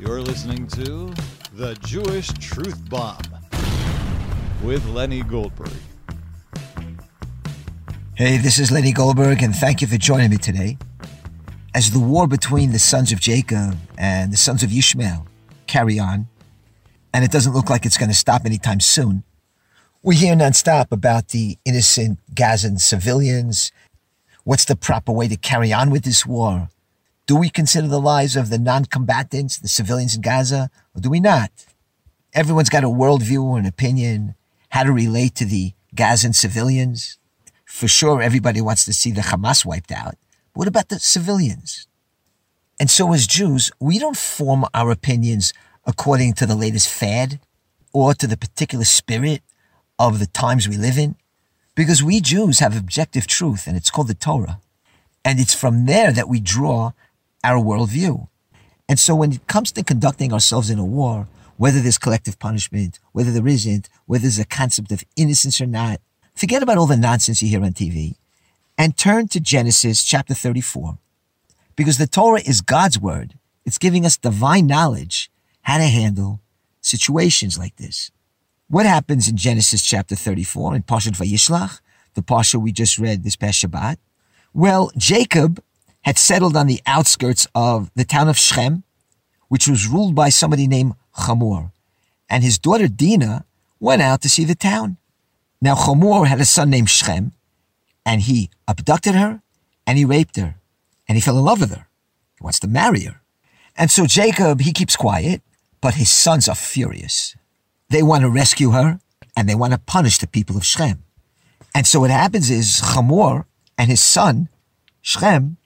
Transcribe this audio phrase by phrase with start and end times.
[0.00, 1.14] You're listening to
[1.52, 3.22] The Jewish Truth Bomb
[4.64, 5.70] with Lenny Goldberg.
[8.16, 10.78] Hey, this is Lenny Goldberg, and thank you for joining me today.
[11.76, 15.28] As the war between the sons of Jacob and the sons of Ishmael
[15.68, 16.26] carry on,
[17.12, 19.22] and it doesn't look like it's going to stop anytime soon,
[20.02, 23.70] we hear nonstop about the innocent Gazan civilians.
[24.42, 26.68] What's the proper way to carry on with this war?
[27.26, 31.20] Do we consider the lives of the non-combatants, the civilians in Gaza, or do we
[31.20, 31.50] not?
[32.34, 34.34] Everyone's got a worldview or an opinion,
[34.68, 37.16] how to relate to the Gazan civilians.
[37.64, 40.16] For sure, everybody wants to see the Hamas wiped out.
[40.52, 41.86] But what about the civilians?
[42.78, 45.54] And so as Jews, we don't form our opinions
[45.86, 47.40] according to the latest fad
[47.94, 49.42] or to the particular spirit
[49.98, 51.16] of the times we live in,
[51.74, 54.60] because we Jews have objective truth, and it's called the Torah.
[55.24, 56.92] And it's from there that we draw
[57.44, 58.26] our worldview.
[58.88, 62.98] And so when it comes to conducting ourselves in a war, whether there's collective punishment,
[63.12, 66.00] whether there isn't, whether there's a concept of innocence or not,
[66.34, 68.16] forget about all the nonsense you hear on TV
[68.76, 70.98] and turn to Genesis chapter 34.
[71.76, 73.34] Because the Torah is God's word.
[73.64, 75.30] It's giving us divine knowledge
[75.62, 76.40] how to handle
[76.80, 78.10] situations like this.
[78.68, 81.80] What happens in Genesis chapter 34 in Parshat Vayishlach,
[82.14, 83.96] the Parsha we just read this past Shabbat?
[84.52, 85.62] Well, Jacob
[86.04, 88.84] had settled on the outskirts of the town of Shechem,
[89.48, 91.72] which was ruled by somebody named Hamor.
[92.28, 93.44] And his daughter Dinah
[93.80, 94.98] went out to see the town.
[95.60, 97.32] Now Hamor had a son named Shechem,
[98.04, 99.42] and he abducted her
[99.86, 100.56] and he raped her
[101.08, 101.86] and he fell in love with her.
[102.38, 103.20] He wants to marry her.
[103.76, 105.42] And so Jacob, he keeps quiet,
[105.80, 107.34] but his sons are furious.
[107.88, 109.00] They want to rescue her
[109.36, 111.04] and they want to punish the people of Shechem.
[111.74, 113.46] And so what happens is Hamor
[113.76, 114.48] and his son,
[115.00, 115.56] Shechem,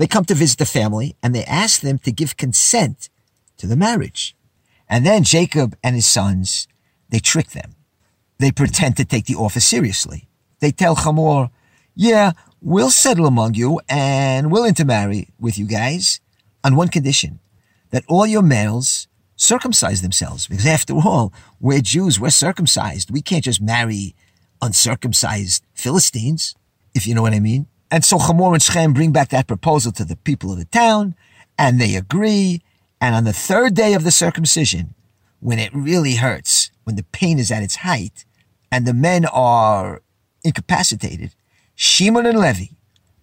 [0.00, 3.10] they come to visit the family and they ask them to give consent
[3.58, 4.34] to the marriage.
[4.88, 6.66] And then Jacob and his sons,
[7.10, 7.74] they trick them.
[8.38, 10.26] They pretend to take the offer seriously.
[10.60, 11.50] They tell Hamor,
[11.94, 16.20] yeah, we'll settle among you and we'll intermarry with you guys
[16.64, 17.38] on one condition,
[17.90, 19.06] that all your males
[19.36, 20.46] circumcise themselves.
[20.46, 23.10] Because after all, we're Jews, we're circumcised.
[23.10, 24.14] We can't just marry
[24.62, 26.54] uncircumcised Philistines,
[26.94, 27.66] if you know what I mean.
[27.90, 31.14] And so Hamor and Shechem bring back that proposal to the people of the town,
[31.58, 32.62] and they agree.
[33.00, 34.94] And on the third day of the circumcision,
[35.40, 38.24] when it really hurts, when the pain is at its height,
[38.70, 40.02] and the men are
[40.44, 41.34] incapacitated,
[41.74, 42.66] Shimon and Levi,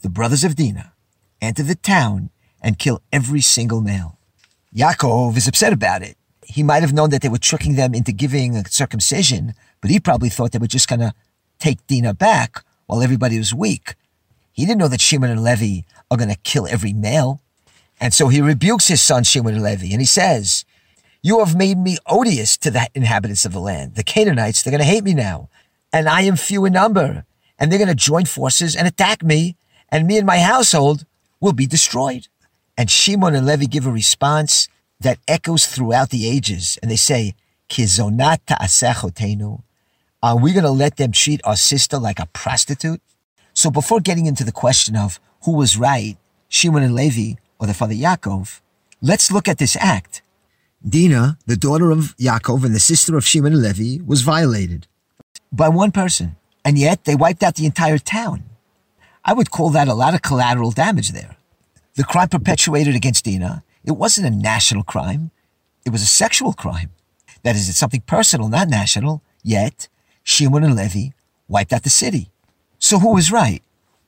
[0.02, 0.94] the brothers of Dinah,
[1.42, 2.30] enter the town
[2.62, 4.18] and kill every single male.
[4.76, 6.18] Yaakov is upset about it.
[6.44, 10.00] He might have known that they were tricking them into giving a circumcision, but he
[10.00, 11.14] probably thought they were just going to
[11.60, 13.96] take Dinah back while everybody was weak.
[14.58, 17.42] He didn't know that Shimon and Levi are going to kill every male.
[18.02, 20.66] And so he rebukes his son Shimon and Levi and he says,
[21.22, 23.94] You have made me odious to the inhabitants of the land.
[23.94, 25.50] The Canaanites, they're going to hate me now.
[25.94, 27.24] And I am few in number.
[27.60, 29.56] And they're going to join forces and attack me.
[29.90, 31.06] And me and my household
[31.40, 32.28] will be destroyed.
[32.76, 34.68] And Shimon and Levi give a response
[35.00, 36.80] that echoes throughout the ages.
[36.82, 37.36] And they say,
[37.70, 39.62] Kizonat ta'asechotenu.
[40.24, 43.02] Are we going to let them treat our sister like a prostitute?
[43.58, 46.16] So before getting into the question of who was right,
[46.48, 48.62] Shimon and Levi or the father Yaakov,
[49.02, 50.22] let's look at this act.
[50.88, 54.86] Dinah, the daughter of Yaakov and the sister of Shimon and Levi, was violated
[55.52, 58.44] by one person, and yet they wiped out the entire town.
[59.26, 61.36] I would call that a lot of collateral damage there.
[61.96, 65.32] The crime perpetuated against Dinah, it wasn't a national crime.
[65.84, 66.92] It was a sexual crime.
[67.42, 69.88] That is, it's something personal, not national, yet
[70.22, 71.16] Shimon and Levi
[71.48, 72.30] wiped out the city.
[72.88, 73.62] So who was right?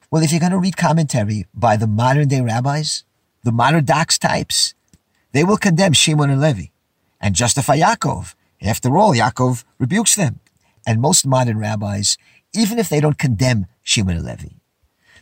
[0.10, 3.04] Well, if you're going to read commentary by the modern day rabbis,
[3.44, 4.74] the modern dox types,
[5.34, 6.68] they will condemn Shimon and Levi
[7.20, 8.36] and justify Yaakov.
[8.62, 10.40] After all, Yaakov rebukes them.
[10.88, 12.18] And most modern rabbis,
[12.56, 14.56] even if they don't condemn Shimon and Levi,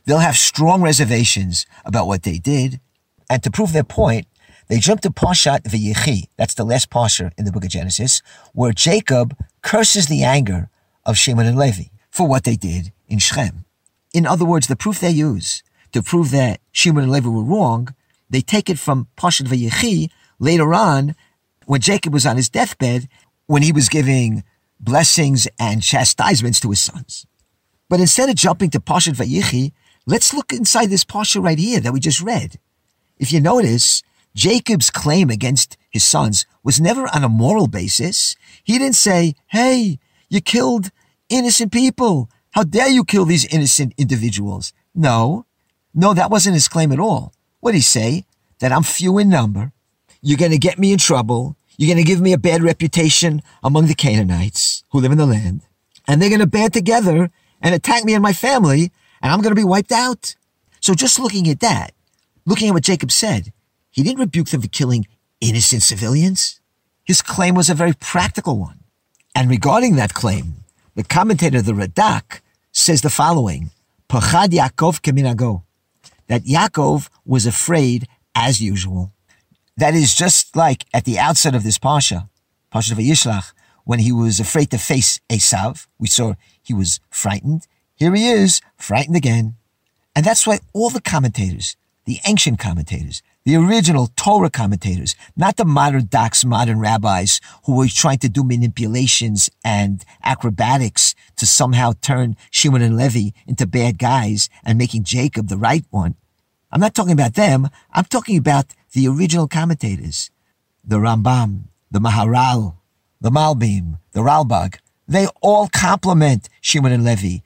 [0.06, 2.80] they'll have strong reservations about what they did.
[3.28, 4.28] And to prove their point,
[4.68, 6.28] they jump to Parshat V'yechi.
[6.38, 8.22] That's the last parsha in the book of Genesis,
[8.54, 10.70] where Jacob curses the anger
[11.08, 11.86] of Shimon and Levi
[12.18, 13.66] for what they did in Shechem.
[14.12, 15.62] In other words, the proof they use
[15.92, 17.94] to prove that Shimon and Levi were wrong,
[18.28, 20.10] they take it from Parshat V'yechi
[20.40, 21.16] later on
[21.68, 23.08] when Jacob was on his deathbed,
[23.46, 24.44] when he was giving
[24.80, 27.28] blessings and chastisements to his sons.
[27.88, 29.74] But instead of jumping to Parshat V'yechi,
[30.08, 32.58] let's look inside this Parsha right here that we just read.
[33.20, 34.02] If you notice,
[34.36, 38.36] Jacob's claim against his sons was never on a moral basis.
[38.64, 40.00] He didn't say, hey,
[40.30, 40.90] you killed
[41.30, 42.30] innocent people.
[42.52, 44.74] How dare you kill these innocent individuals?
[44.96, 45.46] No,
[45.94, 47.34] no, that wasn't his claim at all.
[47.60, 48.26] What did he say?
[48.60, 49.72] That I'm few in number.
[50.22, 51.56] You're going to get me in trouble.
[51.78, 55.26] You're going to give me a bad reputation among the Canaanites who live in the
[55.26, 55.62] land.
[56.08, 57.30] And they're going to band together
[57.62, 58.92] and attack me and my family,
[59.22, 60.36] and I'm going to be wiped out.
[60.80, 61.94] So just looking at that,
[62.46, 63.52] looking at what Jacob said,
[63.92, 65.08] he didn't rebuke them for killing
[65.42, 66.60] innocent civilians.
[67.04, 68.80] His claim was a very practical one.
[69.36, 70.64] And regarding that claim,
[70.98, 72.42] the commentator, the Radak,
[72.72, 73.70] says the following,
[74.10, 75.62] Pachad Yaakov keminago,
[76.26, 79.14] that Yaakov was afraid as usual.
[79.78, 82.28] That is just like at the outset of this Pasha,
[82.72, 83.54] Pasha Vayishlach,
[83.84, 85.86] when he was afraid to face Esav.
[86.00, 86.34] We saw
[86.64, 87.68] he was frightened.
[87.94, 89.56] Here he is, frightened again.
[90.16, 95.64] And that's why all the commentators, the ancient commentators, the original Torah commentators, not the
[95.64, 102.36] modern docs, modern rabbis who were trying to do manipulations and acrobatics to somehow turn
[102.52, 106.16] Shimon and Levi into bad guys and making Jacob the right one.
[106.74, 107.70] I'm not talking about them.
[107.94, 110.30] I'm talking about the original commentators,
[110.84, 112.76] the Rambam, the Maharal,
[113.22, 114.80] the Malbim, the Ralbag.
[115.08, 117.38] They all compliment Shimon and Levi.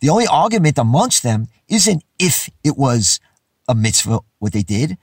[0.00, 3.20] The only argument amongst them isn't if it was
[3.66, 4.98] a mitzvah what they did.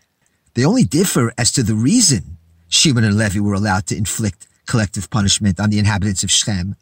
[0.58, 5.08] They only differ as to the reason Shimon and Levi were allowed to inflict collective
[5.12, 6.76] punishment on the inhabitants of Shechem.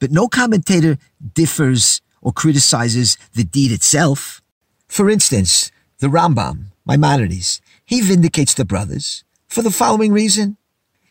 [0.00, 0.98] But no commentator
[1.32, 4.42] differs or criticizes the deed itself.
[4.88, 5.70] For instance,
[6.00, 10.56] the Rambam, Maimonides, he vindicates the brothers for the following reason.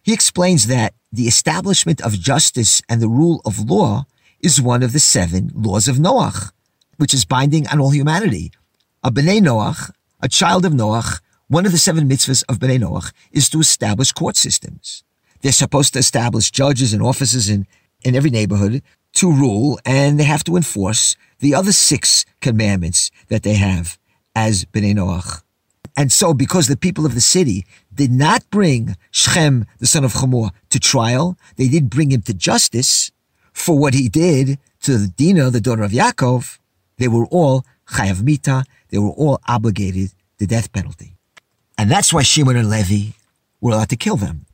[0.04, 4.04] He explains that the establishment of justice and the rule of law
[4.42, 6.52] is one of the seven laws of Noach,
[6.98, 8.52] which is binding on all humanity.
[9.02, 13.12] A B'nai Noach, a child of Noach, one of the seven mitzvahs of Bnei Noach
[13.34, 15.04] is to establish court systems.
[15.42, 17.68] They're supposed to establish judges and officers in,
[18.04, 18.82] in every neighborhood
[19.16, 24.00] to rule, and they have to enforce the other six commandments that they have
[24.34, 25.42] as Bnei Noach.
[25.98, 30.14] And so, because the people of the city did not bring Shechem, the son of
[30.14, 33.12] Hamor, to trial, they didn't bring him to justice
[33.52, 36.60] for what he did to Dinah, the daughter of Yaakov,
[36.98, 41.18] they were all chayav mita, they were all obligated the death penalty.
[41.78, 43.14] And that's why Shimon and Levi
[43.60, 44.46] were allowed to kill them.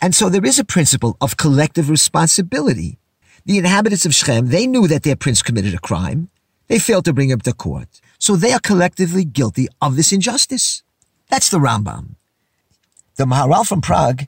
[0.00, 2.98] And so there is a principle of collective responsibility.
[3.44, 6.28] The inhabitants of Shechem, they knew that their prince committed a crime.
[6.68, 8.00] They failed to bring him to court.
[8.18, 10.82] So they are collectively guilty of this injustice.
[11.28, 12.16] That's the Rambam.
[13.16, 14.26] The Maharal from Prague,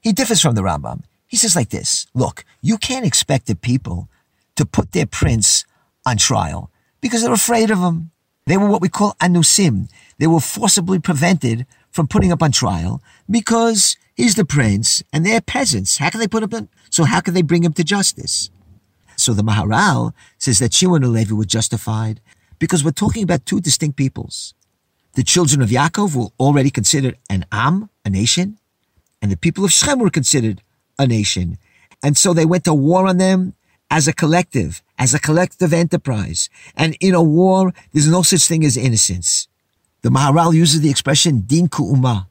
[0.00, 1.02] he differs from the Rambam.
[1.26, 4.08] He says like this, look, you can't expect the people
[4.56, 5.64] to put their prince
[6.06, 6.70] on trial
[7.00, 8.12] because they're afraid of him.
[8.46, 9.88] They were what we call anusim.
[10.18, 15.40] They were forcibly prevented from putting up on trial because he's the prince and they're
[15.40, 15.98] peasants.
[15.98, 16.68] How can they put up on?
[16.90, 18.50] So how can they bring him to justice?
[19.16, 22.20] So the Maharal says that Shimon and Levi were justified
[22.58, 24.54] because we're talking about two distinct peoples.
[25.14, 28.58] The children of Yaakov were already considered an Am, a nation,
[29.22, 30.62] and the people of Shechem were considered
[30.98, 31.56] a nation.
[32.02, 33.54] And so they went to war on them
[33.90, 36.48] as a collective, as a collective enterprise.
[36.76, 39.48] And in a war, there's no such thing as innocence.
[40.02, 42.26] The Maharal uses the expression din ku'uma.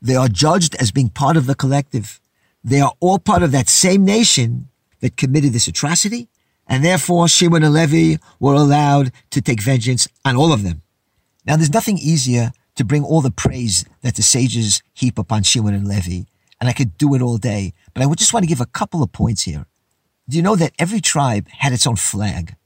[0.00, 2.20] They are judged as being part of the collective.
[2.62, 4.68] They are all part of that same nation
[5.00, 6.28] that committed this atrocity,
[6.68, 10.82] and therefore Shimon and Levi were allowed to take vengeance on all of them.
[11.44, 15.74] Now, there's nothing easier to bring all the praise that the sages heap upon Shimon
[15.74, 16.22] and Levi,
[16.60, 18.66] and I could do it all day, but I would just want to give a
[18.66, 19.66] couple of points here.
[20.28, 22.56] Do you know that every tribe had its own flag?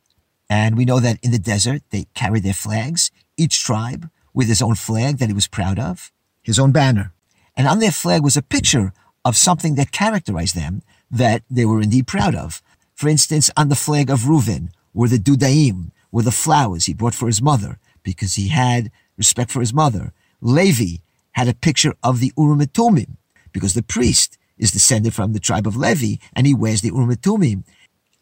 [0.49, 3.11] And we know that in the desert, they carried their flags.
[3.37, 6.11] Each tribe with his own flag that he was proud of,
[6.43, 7.12] his own banner.
[7.55, 8.95] And on their flag was a picture
[9.26, 12.62] of something that characterized them that they were indeed proud of.
[12.95, 17.14] For instance, on the flag of Reuven were the dudaim, were the flowers he brought
[17.14, 20.14] for his mother because he had respect for his mother.
[20.40, 21.02] Levi
[21.33, 23.17] had a picture of the Urim and Tumim
[23.52, 27.64] because the priest is descended from the tribe of Levi and he wears the Urim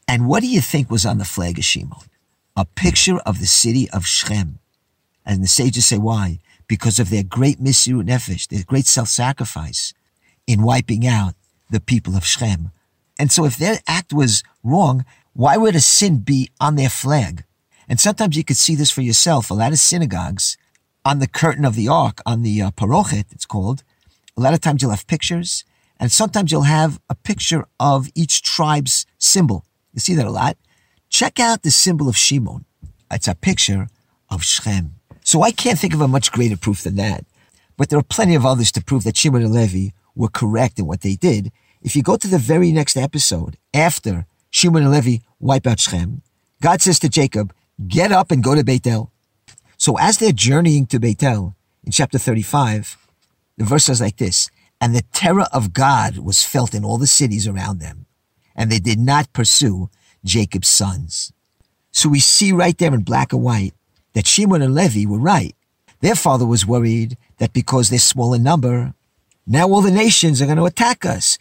[0.08, 1.98] and what do you think was on the flag of Shimon?
[2.56, 4.58] A picture of the city of Shechem.
[5.26, 6.38] And the sages say why?
[6.66, 9.92] Because of their great mesirut nefesh, their great self-sacrifice
[10.46, 11.34] in wiping out
[11.70, 12.72] the people of Shechem.
[13.18, 15.04] And so if their act was wrong,
[15.34, 17.44] why would a sin be on their flag?
[17.86, 19.50] And sometimes you could see this for yourself.
[19.50, 20.56] A lot of synagogues
[21.04, 23.82] on the curtain of the ark, on the uh, parochet, it's called,
[24.36, 25.64] a lot of times you'll have pictures,
[26.00, 29.64] and sometimes you'll have a picture of each tribe's symbol.
[29.92, 30.56] You see that a lot.
[31.08, 32.64] Check out the symbol of Shimon.
[33.10, 33.88] It's a picture
[34.30, 34.96] of Shechem.
[35.24, 37.24] So I can't think of a much greater proof than that.
[37.76, 40.86] But there are plenty of others to prove that Shimon and Levi were correct in
[40.86, 41.52] what they did.
[41.80, 46.22] If you go to the very next episode, after Shimon and Levi wipe out Shechem,
[46.60, 47.54] God says to Jacob,
[47.86, 49.12] get up and go to Bethel.
[49.76, 52.96] So as they're journeying to Bethel, in chapter 35,
[53.56, 57.06] the verse says like this, And the terror of God was felt in all the
[57.06, 58.06] cities around them.
[58.54, 59.90] And they did not pursue
[60.24, 61.32] Jacob's sons.
[61.90, 63.74] So we see right there in black and white
[64.12, 65.54] that Shimon and Levi were right.
[66.00, 68.94] Their father was worried that because they're small in number,
[69.46, 71.38] now all the nations are going to attack us.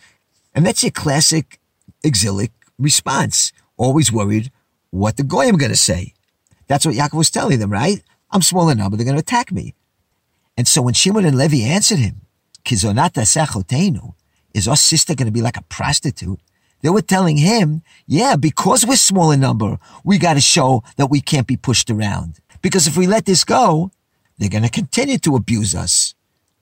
[0.56, 1.60] And that's your classic
[2.04, 3.52] exilic response.
[3.78, 4.52] Always worried
[4.90, 6.14] what the Goyim are going to say.
[6.68, 8.02] That's what Yaakov was telling them, right?
[8.32, 9.76] I'm small in number, they're going to attack me.
[10.58, 12.22] And so when Shimon and Levi answered him,
[14.54, 16.40] Is our sister going to be like a prostitute?
[16.82, 21.10] They were telling him, yeah, because we're small in number, we got to show that
[21.10, 22.40] we can't be pushed around.
[22.62, 23.92] Because if we let this go,
[24.38, 26.14] they're going to continue to abuse us.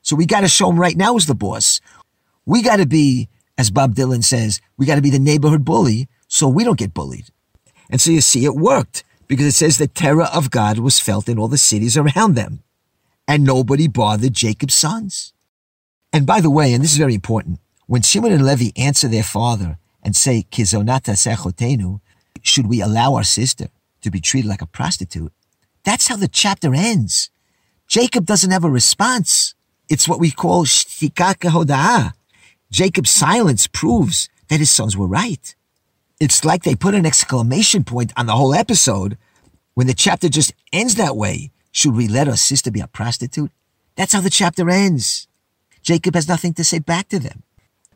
[0.01, 1.81] So we got to show them right now as the boss.
[2.45, 6.07] We got to be, as Bob Dylan says, we got to be the neighborhood bully
[6.27, 7.27] so we don't get bullied.
[7.89, 11.27] And so you see, it worked because it says the terror of God was felt
[11.27, 12.63] in all the cities around them
[13.27, 15.33] and nobody bothered Jacob's sons.
[16.15, 19.21] And by the way, and this is very important, when Shimon and Levi answer their
[19.21, 21.99] father and say, Kizonata sechotenu,
[22.41, 23.67] should we allow our sister
[23.99, 25.33] to be treated like a prostitute?
[25.83, 27.31] That's how the chapter ends.
[27.89, 29.55] Jacob doesn't have a response.
[29.89, 32.13] It's what we call shtika hoda'ah.
[32.71, 35.53] Jacob's silence proves that his sons were right.
[36.21, 39.17] It's like they put an exclamation point on the whole episode
[39.73, 41.51] when the chapter just ends that way.
[41.73, 43.51] Should we let our sister be a prostitute?
[43.97, 45.27] That's how the chapter ends.
[45.85, 47.43] Jacob has nothing to say back to them.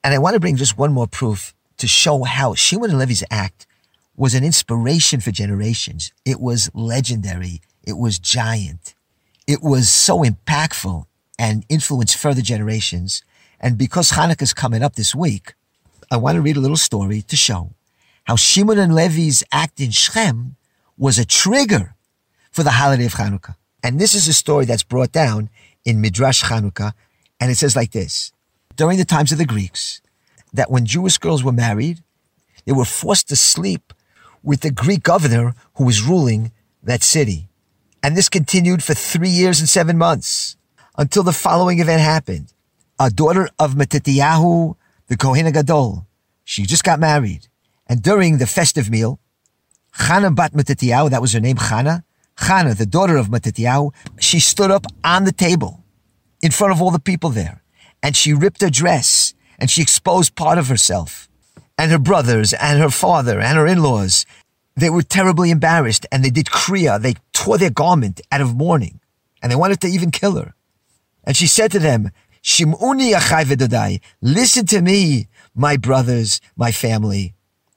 [0.03, 3.23] And I want to bring just one more proof to show how Shimon and Levi's
[3.31, 3.65] act
[4.15, 6.13] was an inspiration for generations.
[6.23, 7.61] It was legendary.
[7.83, 8.93] It was giant.
[9.47, 11.05] It was so impactful
[11.39, 13.23] and influenced further generations.
[13.59, 15.55] And because Hanukkah is coming up this week,
[16.11, 17.71] I want to read a little story to show
[18.25, 20.57] how Shimon and Levi's act in Shechem
[20.95, 21.95] was a trigger
[22.51, 23.55] for the holiday of Hanukkah.
[23.83, 25.49] And this is a story that's brought down
[25.83, 26.93] in Midrash Hanukkah.
[27.39, 28.31] And it says like this.
[28.75, 30.01] During the times of the Greeks,
[30.53, 32.03] that when Jewish girls were married,
[32.65, 33.93] they were forced to sleep
[34.43, 36.51] with the Greek governor who was ruling
[36.83, 37.49] that city.
[38.01, 40.55] And this continued for three years and seven months
[40.97, 42.53] until the following event happened.
[42.99, 44.75] A daughter of Matityahu,
[45.07, 46.05] the Kohen Gadol,
[46.43, 47.47] she just got married.
[47.87, 49.19] And during the festive meal,
[49.93, 52.03] Chana bat Matityahu, that was her name, Chana,
[52.37, 55.78] Chana, the daughter of Matityahu, she stood up on the table
[56.41, 57.61] in front of all the people there
[58.01, 61.27] and she ripped her dress and she exposed part of herself.
[61.77, 64.25] And her brothers and her father and her in-laws,
[64.75, 67.01] they were terribly embarrassed and they did kriya.
[67.01, 68.99] They tore their garment out of mourning
[69.41, 70.53] and they wanted to even kill her.
[71.23, 72.11] And she said to them,
[72.43, 77.33] Shim'uni achai listen to me, my brothers, my family.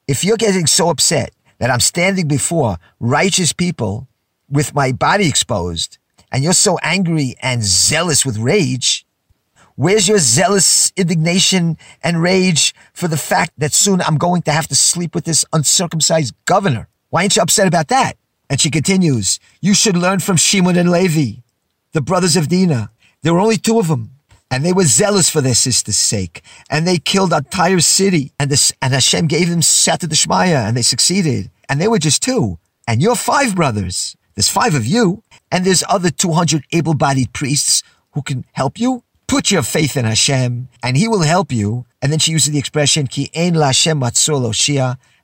[0.07, 4.09] If you're getting so upset that I'm standing before righteous people
[4.49, 5.99] with my body exposed,
[6.33, 9.07] and you're so angry and zealous with rage,
[9.77, 14.67] where's your zealous indignation and rage for the fact that soon I'm going to have
[14.69, 16.89] to sleep with this uncircumcised governor?
[17.11, 18.17] Why aren't you upset about that?
[18.49, 21.43] And she continues, you should learn from Shimon and Levi,
[21.93, 22.91] the brothers of Dinah.
[23.23, 24.11] There were only two of them.
[24.51, 26.43] And they were zealous for their sister's sake.
[26.69, 28.33] And they killed an entire city.
[28.39, 31.51] And, this, and Hashem gave them Siyata Dishmaya, and they succeeded.
[31.71, 32.59] And they were just two.
[32.87, 34.15] And you're five brothers.
[34.35, 35.23] There's five of you.
[35.51, 39.05] And there's other 200 able-bodied priests who can help you.
[39.27, 41.87] Put your faith in Hashem, and He will help you.
[42.03, 44.43] And then she uses the expression, Ki ein la Hashem matzor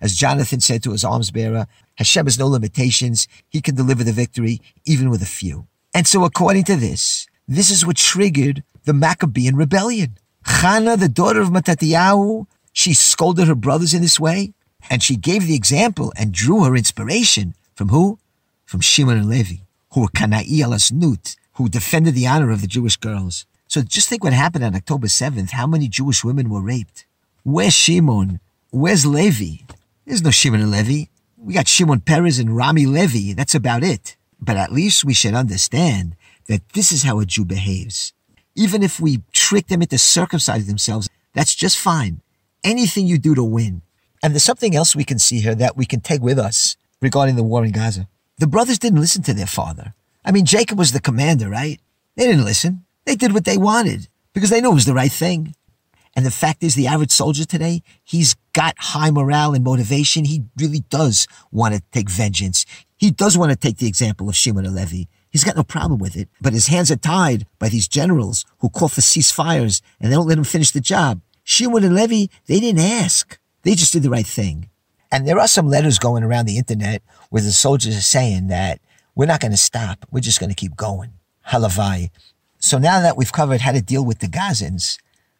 [0.00, 3.26] as Jonathan said to his arms bearer, Hashem has no limitations.
[3.48, 5.66] He can deliver the victory, even with a few.
[5.92, 10.18] And so according to this, this is what triggered the Maccabean rebellion.
[10.44, 14.52] Chana, the daughter of Matityahu, she scolded her brothers in this way,
[14.88, 18.18] and she gave the example and drew her inspiration from who?
[18.68, 20.76] From Shimon and Levi, who were Kana'i al
[21.54, 23.46] who defended the honor of the Jewish girls.
[23.66, 27.06] So just think what happened on October 7th, how many Jewish women were raped.
[27.44, 28.40] Where's Shimon?
[28.70, 29.64] Where's Levi?
[30.04, 31.04] There's no Shimon and Levi.
[31.38, 33.32] We got Shimon Peres and Rami Levi.
[33.32, 34.16] That's about it.
[34.38, 36.14] But at least we should understand
[36.46, 38.12] that this is how a Jew behaves.
[38.54, 42.20] Even if we trick them into circumcising themselves, that's just fine.
[42.62, 43.80] Anything you do to win.
[44.22, 47.36] And there's something else we can see here that we can take with us regarding
[47.36, 48.08] the war in Gaza.
[48.38, 49.94] The brothers didn't listen to their father.
[50.24, 51.80] I mean, Jacob was the commander, right?
[52.16, 52.84] They didn't listen.
[53.04, 55.54] They did what they wanted because they knew it was the right thing.
[56.14, 60.24] And the fact is, the average soldier today, he's got high morale and motivation.
[60.24, 62.64] He really does want to take vengeance.
[62.96, 65.04] He does want to take the example of Shimon and Levi.
[65.30, 68.70] He's got no problem with it, but his hands are tied by these generals who
[68.70, 71.20] call for ceasefires and they don't let him finish the job.
[71.44, 73.38] Shimon and Levi, they didn't ask.
[73.62, 74.70] They just did the right thing.
[75.10, 78.80] And there are some letters going around the internet where the soldiers are saying that
[79.14, 80.06] we're not going to stop.
[80.10, 81.12] We're just going to keep going.
[81.48, 82.10] Halevai.
[82.58, 84.98] So now that we've covered how to deal with the Gazans,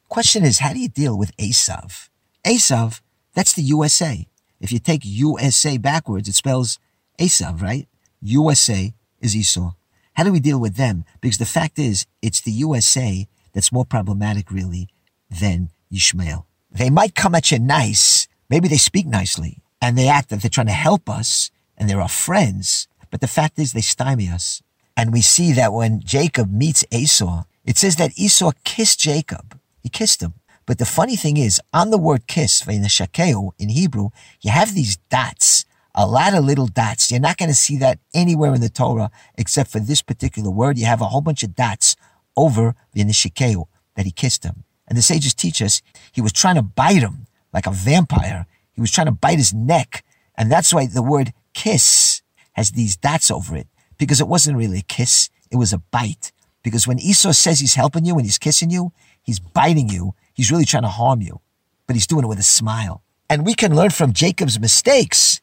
[0.09, 2.09] Question is, how do you deal with Esav?
[2.45, 3.03] Esav,
[3.35, 4.27] that's the USA.
[4.59, 6.79] If you take USA backwards, it spells
[7.19, 7.87] Esav, right?
[8.23, 9.73] USA is Esau.
[10.15, 11.05] How do we deal with them?
[11.21, 14.89] Because the fact is, it's the USA that's more problematic, really,
[15.31, 16.47] than Ishmael.
[16.71, 18.28] They might come at you nice.
[18.49, 22.01] Maybe they speak nicely and they act that they're trying to help us and they're
[22.01, 22.89] our friends.
[23.11, 24.63] But the fact is, they stymie us.
[24.97, 29.59] And we see that when Jacob meets Esau, it says that Esau kissed Jacob.
[29.81, 30.35] He kissed him.
[30.67, 34.97] But the funny thing is, on the word kiss, shakeo in Hebrew, you have these
[35.09, 35.65] dots
[35.95, 37.11] a lot of little dots.
[37.11, 40.79] You're not going to see that anywhere in the Torah except for this particular word.
[40.79, 41.97] You have a whole bunch of dots
[42.37, 44.63] over the Nishikeo that he kissed him.
[44.87, 48.47] And the sages teach us he was trying to bite him like a vampire.
[48.73, 50.05] He was trying to bite his neck.
[50.37, 54.79] And that's why the word kiss has these dots over it because it wasn't really
[54.79, 55.31] a kiss.
[55.51, 56.33] It was a bite.
[56.63, 60.15] Because when Esau says he's helping you and he's kissing you, he's biting you.
[60.35, 61.41] He's really trying to harm you,
[61.87, 63.03] but he's doing it with a smile.
[63.31, 65.41] And we can learn from Jacob's mistakes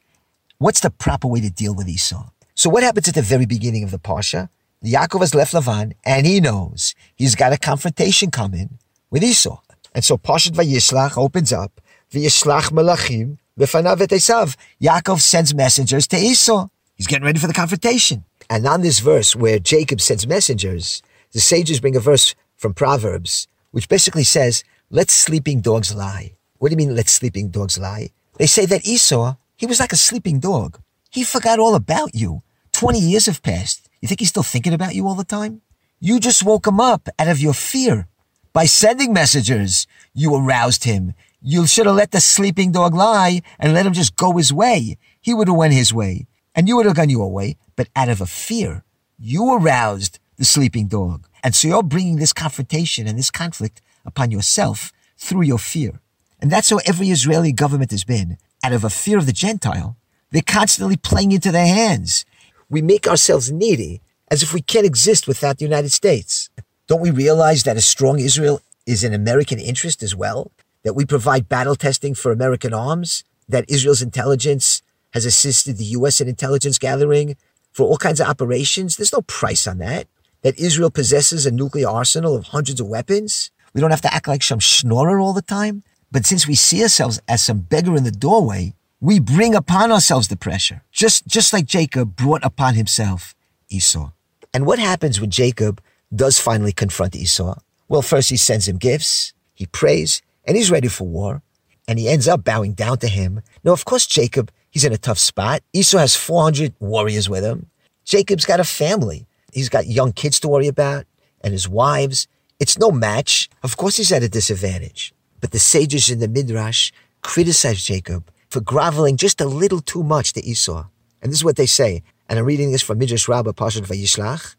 [0.58, 2.30] What's the proper way to deal with Esau?
[2.54, 4.48] So what happens at the very beginning of the Parsha?
[4.82, 8.78] Yaakov has left Lavan and he knows he's got a confrontation coming
[9.10, 9.60] with Esau.
[9.94, 11.82] And so Parshat Vayishlach opens up,
[12.16, 14.56] Vayishlach Melachim, V'fanav Esav.
[14.80, 16.68] Yaakov sends messengers to Esau.
[16.94, 18.24] He's getting ready for the confrontation.
[18.48, 23.48] And on this verse where Jacob sends messengers, the sages bring a verse from Proverbs,
[23.70, 26.32] which basically says, let sleeping dogs lie.
[26.58, 28.10] What do you mean, let sleeping dogs lie?
[28.38, 30.78] They say that Esau he was like a sleeping dog.
[31.10, 32.42] He forgot all about you.
[32.72, 33.88] 20 years have passed.
[34.00, 35.62] You think he's still thinking about you all the time?
[35.98, 38.06] You just woke him up out of your fear.
[38.52, 41.14] By sending messengers, you aroused him.
[41.48, 44.98] You should have let the sleeping dog lie and let him just go his way.
[45.20, 46.26] He would have went his way
[46.56, 48.82] and you would have gone your way, but out of a fear,
[49.16, 51.28] you aroused the sleeping dog.
[51.44, 56.00] And so you're bringing this confrontation and this conflict upon yourself through your fear.
[56.40, 59.96] And that's how every Israeli government has been out of a fear of the Gentile,
[60.32, 62.24] they're constantly playing into their hands.
[62.68, 64.00] We make ourselves needy
[64.32, 66.50] as if we can't exist without the United States.
[66.88, 70.50] Don't we realize that a strong Israel is an American interest as well?
[70.86, 73.24] That we provide battle testing for American arms?
[73.48, 74.82] That Israel's intelligence
[75.14, 76.20] has assisted the U.S.
[76.20, 77.36] in intelligence gathering
[77.72, 78.94] for all kinds of operations?
[78.96, 80.06] There's no price on that.
[80.42, 83.50] That Israel possesses a nuclear arsenal of hundreds of weapons?
[83.74, 85.82] We don't have to act like some schnorrer all the time.
[86.12, 90.28] But since we see ourselves as some beggar in the doorway, we bring upon ourselves
[90.28, 93.34] the pressure, just, just like Jacob brought upon himself
[93.68, 94.12] Esau.
[94.54, 95.82] And what happens when Jacob
[96.14, 97.58] does finally confront Esau?
[97.88, 101.42] Well, first he sends him gifts, he prays, and he's ready for war.
[101.88, 103.42] And he ends up bowing down to him.
[103.62, 105.62] Now, of course, Jacob, he's in a tough spot.
[105.72, 107.70] Esau has 400 warriors with him.
[108.04, 109.26] Jacob's got a family.
[109.52, 111.06] He's got young kids to worry about
[111.42, 112.26] and his wives.
[112.58, 113.48] It's no match.
[113.62, 115.12] Of course, he's at a disadvantage.
[115.40, 116.90] But the sages in the Midrash
[117.22, 120.86] criticize Jacob for groveling just a little too much to Esau.
[121.22, 122.02] And this is what they say.
[122.28, 124.56] And I'm reading this from Midrash Rabbah, Parshat Vayishlach.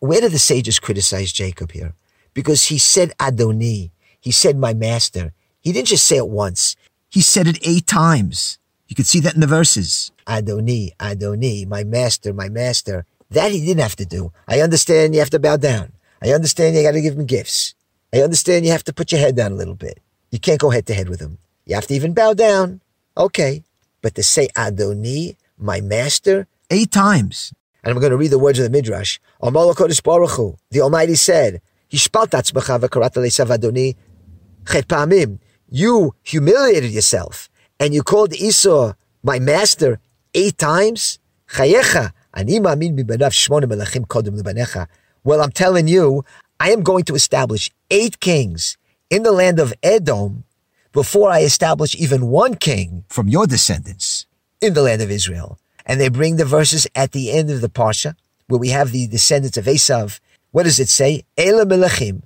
[0.00, 1.94] Where do the sages criticize Jacob here?
[2.34, 3.90] Because he said Adoni.
[4.20, 5.32] He said my master.
[5.60, 6.76] He didn't just say it once.
[7.10, 8.58] He said it eight times.
[8.86, 10.10] You can see that in the verses.
[10.26, 13.06] Adoni, Adoni, my master, my master.
[13.30, 14.32] That he didn't have to do.
[14.48, 15.92] I understand you have to bow down.
[16.22, 17.74] I understand you got to give him gifts.
[18.12, 20.00] I understand you have to put your head down a little bit.
[20.30, 21.38] You can't go head to head with him.
[21.66, 22.80] You have to even bow down.
[23.16, 23.62] Okay.
[24.02, 27.52] But to say Adoni, my master, eight times.
[27.82, 29.18] And I'm going to read the words of the Midrash.
[29.40, 31.62] The Almighty said,
[35.68, 37.48] You humiliated yourself
[37.80, 39.98] and you called Esau my master
[40.34, 41.18] eight times?
[45.24, 46.24] Well, I'm telling you,
[46.60, 48.76] I am going to establish eight kings
[49.10, 50.44] in the land of Edom
[50.92, 54.26] before I establish even one king from your descendants
[54.60, 55.58] in the land of Israel.
[55.86, 58.14] And they bring the verses at the end of the Parsha,
[58.46, 60.20] where we have the descendants of Esav.
[60.50, 61.24] What does it say?
[61.36, 62.22] Ela melechim,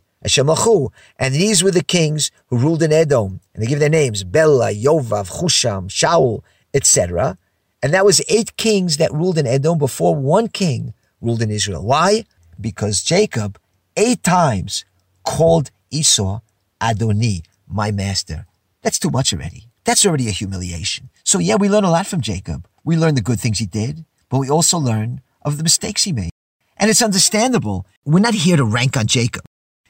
[1.19, 3.41] and these were the kings who ruled in Edom.
[3.53, 7.37] And they give their names, Bela, Yovav, Husham, Shaul, etc.
[7.83, 11.85] And that was eight kings that ruled in Edom before one king ruled in Israel.
[11.85, 12.25] Why?
[12.59, 13.59] Because Jacob
[13.99, 14.87] eight times
[15.25, 16.41] called Esau
[16.81, 18.47] Adoni, my master.
[18.81, 19.69] That's too much already.
[19.85, 21.11] That's already a humiliation.
[21.23, 22.67] So yeah, we learn a lot from Jacob.
[22.83, 26.13] We learn the good things he did, but we also learn of the mistakes he
[26.13, 26.34] made.
[26.77, 27.87] And it's understandable.
[28.05, 29.45] We're not here to rank on Jacob.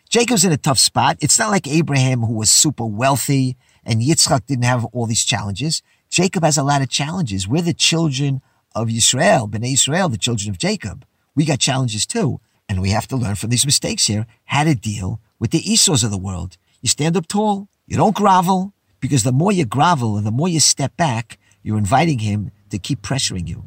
[0.09, 1.16] Jacob's in a tough spot.
[1.20, 5.83] It's not like Abraham who was super wealthy and Yitzchak didn't have all these challenges.
[6.11, 7.49] Jacob has a lot of challenges.
[7.49, 8.40] We're the children
[8.75, 11.05] of Israel, Bnei Israel, the children of Jacob.
[11.35, 12.40] We got challenges too.
[12.68, 16.05] And we have to learn from these mistakes here how to deal with the Esau's
[16.05, 16.57] of the world.
[16.81, 20.49] You stand up tall, you don't grovel, because the more you grovel and the more
[20.49, 23.64] you step back, you're inviting him to keep pressuring you.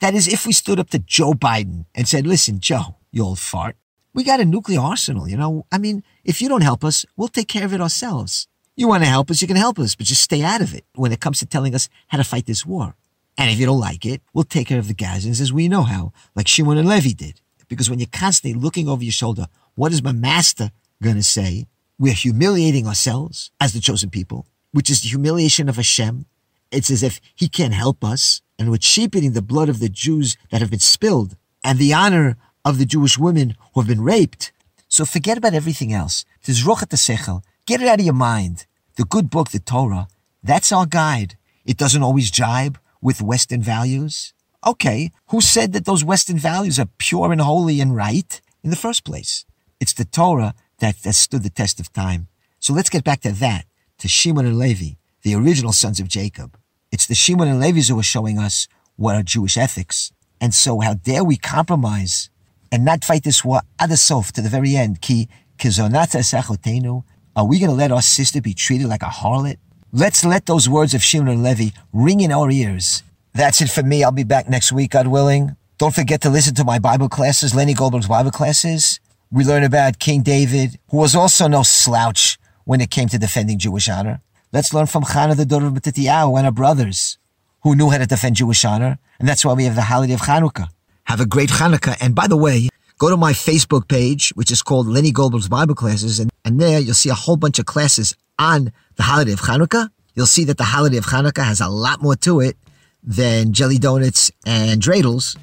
[0.00, 3.38] That is, if we stood up to Joe Biden and said, listen, Joe, you old
[3.38, 3.76] fart,
[4.14, 5.66] we got a nuclear arsenal, you know?
[5.72, 8.48] I mean, if you don't help us, we'll take care of it ourselves.
[8.76, 10.84] You want to help us, you can help us, but just stay out of it
[10.94, 12.94] when it comes to telling us how to fight this war.
[13.36, 15.82] And if you don't like it, we'll take care of the Gazans as we know
[15.82, 17.40] how, like Shimon and Levi did.
[17.68, 20.70] Because when you're constantly looking over your shoulder, what is my master
[21.02, 21.66] going to say?
[21.98, 26.26] We're humiliating ourselves as the chosen people, which is the humiliation of Hashem.
[26.70, 30.36] It's as if he can't help us, and we're cheapening the blood of the Jews
[30.50, 34.52] that have been spilled and the honor of the Jewish women who have been raped.
[34.88, 36.24] So forget about everything else.
[36.42, 37.42] Tizrochet sechel.
[37.66, 38.66] Get it out of your mind.
[38.96, 40.08] The good book, the Torah,
[40.42, 41.36] that's our guide.
[41.64, 44.32] It doesn't always jibe with Western values.
[44.66, 48.76] Okay, who said that those Western values are pure and holy and right in the
[48.76, 49.44] first place?
[49.78, 52.28] It's the Torah that, that stood the test of time.
[52.58, 53.66] So let's get back to that,
[53.98, 56.58] to Shimon and Levi, the original sons of Jacob.
[56.90, 60.10] It's the Shimon and Levis who are showing us what are Jewish ethics.
[60.40, 62.30] And so how dare we compromise
[62.72, 65.00] and not fight this war ad sof to the very end?
[65.00, 65.28] Ki.
[65.60, 69.56] Are we going to let our sister be treated like a harlot?
[69.92, 73.02] Let's let those words of Shimon and Levi ring in our ears.
[73.34, 74.04] That's it for me.
[74.04, 75.56] I'll be back next week, God willing.
[75.78, 79.00] Don't forget to listen to my Bible classes, Lenny Goldberg's Bible classes.
[79.30, 83.58] We learn about King David, who was also no slouch when it came to defending
[83.58, 84.20] Jewish honor.
[84.50, 87.18] Let's learn from Chana the daughter of Matityahu and her brothers
[87.64, 88.98] who knew how to defend Jewish honor.
[89.18, 90.68] And that's why we have the holiday of Chanukah.
[91.04, 91.98] Have a great Chanukah.
[92.00, 95.74] And by the way, go to my Facebook page, which is called Lenny Goldberg's Bible
[95.74, 96.18] Classes.
[96.18, 99.90] And, and there you'll see a whole bunch of classes on the holiday of Chanukah.
[100.14, 102.56] You'll see that the holiday of Chanukah has a lot more to it
[103.02, 105.36] than jelly donuts and dreidels.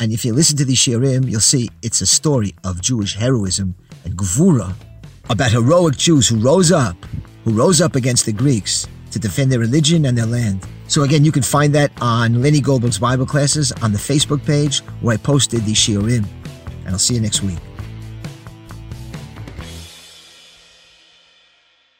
[0.00, 3.74] And if you listen to these shiurim, you'll see it's a story of Jewish heroism
[4.04, 4.72] and gvura
[5.28, 6.96] about heroic Jews who rose up,
[7.46, 10.66] who rose up against the Greeks to defend their religion and their land.
[10.88, 14.80] So again, you can find that on Lenny Goldberg's Bible classes on the Facebook page
[15.00, 16.26] where I posted these shiurim.
[16.84, 17.58] And I'll see you next week.